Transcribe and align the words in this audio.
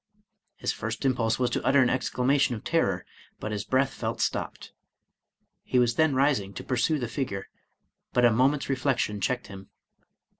His 0.55 0.73
first 0.73 1.05
impulse 1.05 1.37
was 1.37 1.51
to 1.51 1.63
utter 1.63 1.79
an 1.79 1.89
exclamation 1.91 2.55
of 2.55 2.63
terror, 2.63 3.05
but 3.39 3.51
his 3.51 3.63
breath 3.63 3.93
felt 3.93 4.19
stopped. 4.19 4.71
He 5.61 5.77
was 5.77 5.93
then 5.93 6.15
rising 6.15 6.55
to 6.55 6.63
pursue 6.63 6.97
the 6.97 7.07
figure, 7.07 7.49
but 8.11 8.25
a 8.25 8.31
moment's 8.31 8.67
reflection 8.67 9.21
checked 9.21 9.45
him. 9.45 9.69